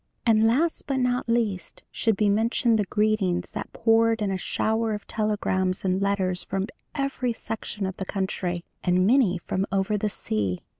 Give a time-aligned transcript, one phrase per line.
[0.25, 4.95] "And last but not least should be mentioned the greetings that poured in a shower
[4.95, 10.09] of telegrams and letters from every section of the country, and many from over the
[10.09, 10.63] sea.